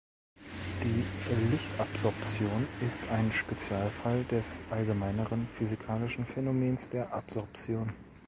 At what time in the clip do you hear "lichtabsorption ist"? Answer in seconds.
1.55-3.07